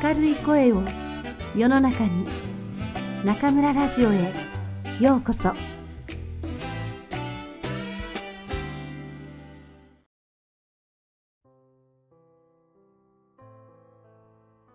[0.00, 0.82] 明るい声を
[1.54, 2.26] 世の中に
[3.26, 4.32] 中村ラジオへ
[4.98, 5.52] ようこそ。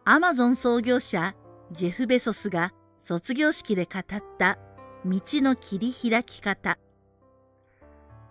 [0.06, 1.34] アマゾン創業者
[1.72, 4.04] ジェフ・ベソスが卒業式で語っ
[4.38, 4.60] た
[5.04, 6.78] 道の切り開き方。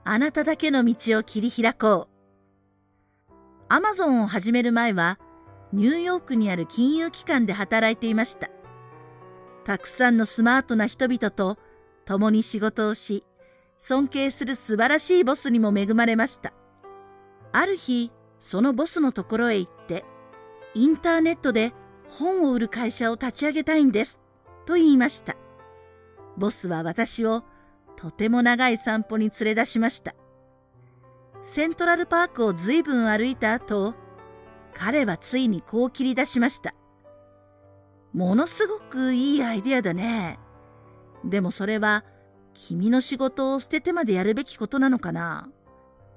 [0.05, 2.07] あなただけの道を切り開こ
[3.29, 3.33] う。
[3.69, 5.19] アマゾンを始める前は
[5.73, 8.49] ニューヨークにある金融機関で働いていました。
[9.65, 11.59] たくさんのスマートな人々と
[12.05, 13.25] 共に仕事をし、
[13.79, 16.53] 尊敬する素晴らしいボスにも恵まれました。
[17.53, 20.05] ある日、そのボスのところへ行って、
[20.75, 21.73] インターネットで
[22.09, 24.21] 本を売る会社を立ち上げたいんです、
[24.67, 25.37] と言いました。
[26.37, 27.43] ボスは私を
[27.97, 30.15] とても長い散歩に連れ出しました。
[31.43, 33.95] セントラルパークを随分歩いた後、
[34.79, 36.75] 彼はついにこう切り出しました。
[38.13, 40.39] ものすごくいいアイデアだね。
[41.25, 42.05] でもそれは
[42.53, 45.49] 君の仕事を捨ててまでやるべきことなのかな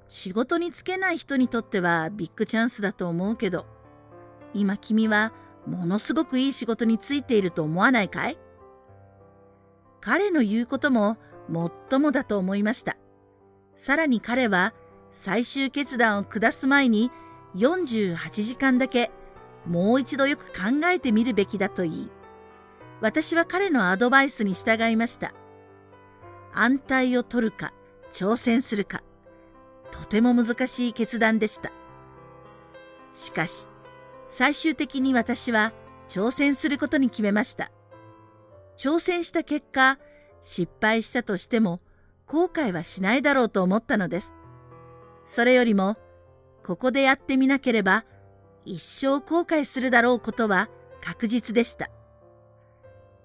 [0.08, 3.66] 仕事に就けない人にとってはビッグチャンスだと思うけど、
[4.54, 5.34] 今君は
[5.66, 8.38] ものすごくいい仕事に就いていると思わないかい？
[10.02, 12.98] 彼の言うことももっともだと思いました。
[13.76, 14.74] さらに彼は
[15.12, 17.12] 最終決断を下す前に
[17.56, 19.12] 48時間だけ
[19.66, 22.12] もう一度よく考えてみるべきだと言い、
[23.02, 25.34] 私は彼のアドバイスに従いました。
[26.54, 27.74] 安泰を取るか、
[28.12, 29.04] 挑戦するか、
[29.92, 31.72] とても難しい決断でした。
[33.14, 33.68] しかし、
[34.26, 35.74] 最終的に私は
[36.08, 37.72] 挑戦することに決めました。
[38.78, 40.00] 挑戦した結果、
[40.42, 41.82] 失敗したとしても
[42.26, 44.34] 後悔はしないだろうと思ったのです。
[45.26, 45.98] それよりも
[46.70, 48.06] ここでやってみなければ
[48.64, 50.70] 一生後悔するだろうことは
[51.02, 51.90] 確実でした。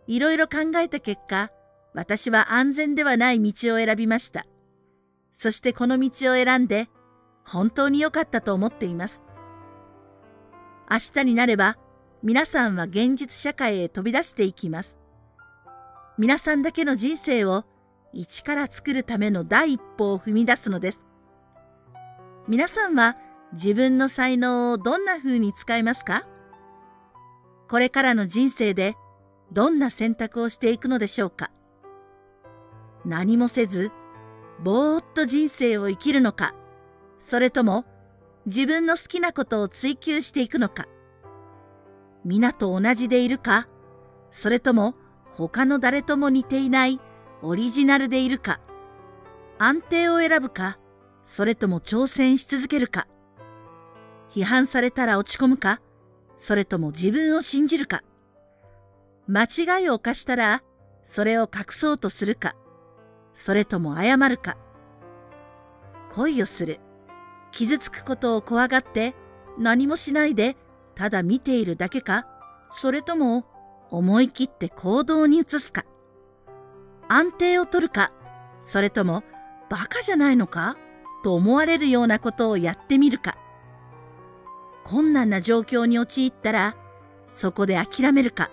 [0.06, 1.50] いろいろ考えた結果、
[1.92, 4.46] 私は安全ではない道を選びました。
[5.30, 6.88] そしてこの道を選んで
[7.44, 9.22] 本当に良かったと思っています。
[10.90, 11.76] 明日になれば
[12.22, 14.96] 皆さんは現実社会へ飛び出していきます。
[16.16, 17.64] 皆さんだけの人生を
[18.14, 21.04] 一から作るための第一歩を踏み出すのです。
[22.48, 23.18] 皆さんは
[23.54, 26.26] 自分の才能をどんな風に使いますか？
[27.68, 28.96] これからの人生で
[29.52, 31.50] どんな選択をしていくのでしょうか？
[33.04, 33.92] 何もせず、
[34.62, 36.54] ぼーっと人生を生きるのか、
[37.18, 37.84] それとも
[38.46, 40.86] 自分の好きなことを追求していくのか、
[42.24, 43.68] 皆と同じでいるか、
[44.32, 44.94] それとも
[45.32, 47.00] 他の誰とも似ていない
[47.40, 48.60] オリジナルでいるか、
[49.58, 50.78] 安定を選ぶか、
[51.24, 53.06] それとも挑戦し続けるか、
[54.30, 55.80] 批判されたら落ち込むか、
[56.38, 58.02] それとも自分を信じるか、
[59.26, 60.62] 間違いを犯したら、
[61.02, 62.54] それを隠そうとするか、
[63.34, 64.56] それとも謝るか、
[66.12, 66.80] 恋をする、
[67.52, 69.14] 傷つくことを怖がって
[69.58, 70.56] 何もしないで
[70.94, 72.26] ただ見ているだけか、
[72.72, 73.44] それとも
[73.90, 75.84] 思い切って行動に移すか、
[77.08, 78.12] 安定を取るか、
[78.62, 79.22] それとも
[79.70, 80.76] バカじゃないのか？
[81.22, 83.36] と思われるようなことをやってみるか、
[84.84, 86.76] 困難な状況に陥ったら、
[87.32, 88.50] そこで諦めるか、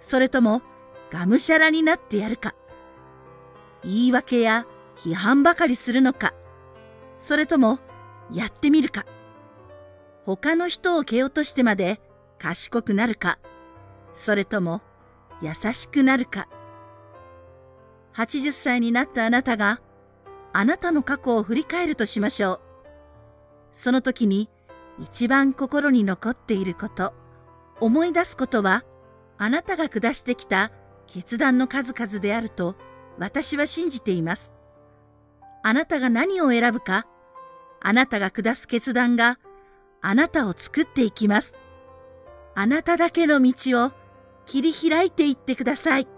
[0.00, 0.62] それとも
[1.10, 2.54] がむしゃらになってやるか、
[3.82, 6.34] 言い訳や批判ばかりするのか、
[7.18, 7.78] それとも
[8.32, 9.06] やってみるか、
[10.24, 12.00] 他の人を蹴落としてまで
[12.38, 13.38] 賢くなるか、
[14.12, 14.82] それとも
[15.42, 16.48] 優しくなるか。
[18.14, 19.80] 80歳になったあなたが
[20.52, 22.60] あなたの過去を振り返るとしましょう。
[23.72, 24.48] その時に
[24.98, 27.12] 一番心に残っていること、
[27.80, 28.84] 思い出すことは、
[29.38, 30.72] あなたが下してきた
[31.06, 32.74] 決断の数々であると
[33.18, 34.52] 私は信じています。
[35.62, 37.06] あなたが何を選ぶか、
[37.80, 39.38] あなたが下す決断が
[40.00, 41.56] あなたを作っていきます。
[42.54, 43.92] あなただけの道を
[44.46, 46.08] 切り開いていってください。